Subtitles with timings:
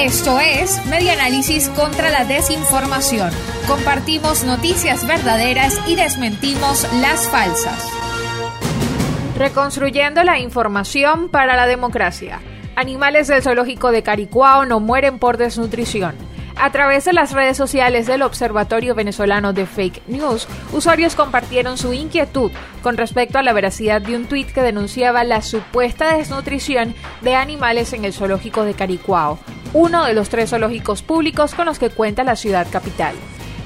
[0.00, 3.32] Esto es Media Análisis contra la Desinformación.
[3.66, 7.90] Compartimos noticias verdaderas y desmentimos las falsas.
[9.36, 12.40] Reconstruyendo la información para la democracia.
[12.76, 16.14] Animales del zoológico de Caricuao no mueren por desnutrición.
[16.60, 21.92] A través de las redes sociales del Observatorio Venezolano de Fake News, usuarios compartieron su
[21.92, 22.50] inquietud
[22.82, 27.92] con respecto a la veracidad de un tuit que denunciaba la supuesta desnutrición de animales
[27.92, 29.38] en el zoológico de Caricuao,
[29.72, 33.14] uno de los tres zoológicos públicos con los que cuenta la ciudad capital.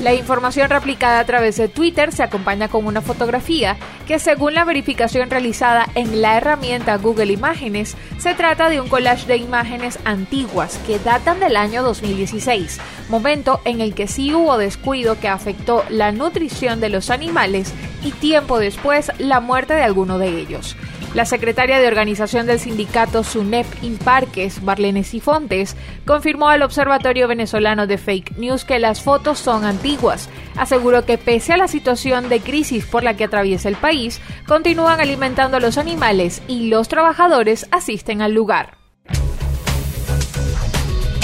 [0.00, 4.64] La información replicada a través de Twitter se acompaña con una fotografía que según la
[4.64, 10.78] verificación realizada en la herramienta Google Imágenes, se trata de un collage de imágenes antiguas
[10.86, 12.78] que datan del año 2016,
[13.08, 18.12] momento en el que sí hubo descuido que afectó la nutrición de los animales y
[18.12, 20.76] tiempo después la muerte de alguno de ellos.
[21.18, 25.74] La secretaria de organización del sindicato SUNEP Imparques, Barlene Cifontes,
[26.06, 30.28] confirmó al Observatorio Venezolano de Fake News que las fotos son antiguas.
[30.56, 35.00] Aseguró que pese a la situación de crisis por la que atraviesa el país, continúan
[35.00, 38.77] alimentando a los animales y los trabajadores asisten al lugar.